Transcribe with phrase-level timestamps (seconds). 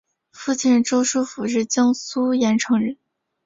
[0.31, 2.97] 父亲周书府是江苏盐城人。